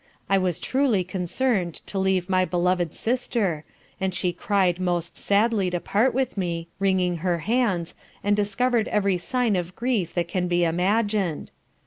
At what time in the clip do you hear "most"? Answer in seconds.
4.79-5.15